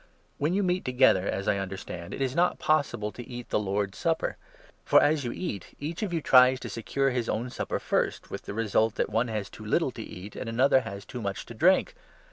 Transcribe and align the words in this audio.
When 0.39 0.55
you 0.55 0.63
meet 0.63 0.83
together, 0.83 1.27
as 1.27 1.47
I 1.47 1.51
20 1.51 1.59
understand, 1.59 2.11
it 2.15 2.23
is 2.23 2.35
not 2.35 2.57
possible 2.57 3.11
to 3.11 3.29
eat 3.29 3.49
the 3.51 3.59
Lord's 3.59 3.99
Supper; 3.99 4.35
for, 4.83 4.99
as 4.99 5.21
21 5.21 5.23
you 5.39 5.47
eat, 5.49 5.75
each 5.79 6.01
of 6.01 6.11
you 6.11 6.21
tries 6.23 6.59
to 6.61 6.69
secure 6.69 7.11
his 7.11 7.29
own 7.29 7.51
supper 7.51 7.77
first, 7.77 8.31
with 8.31 8.41
the 8.45 8.55
result 8.55 8.95
that 8.95 9.11
one 9.11 9.27
has 9.27 9.47
too 9.47 9.63
little 9.63 9.91
to 9.91 10.01
eat, 10.01 10.35
and 10.35 10.49
another 10.49 10.79
has 10.79 11.05
too 11.05 11.21
much 11.21 11.45
to 11.45 11.53
drink 11.53 11.93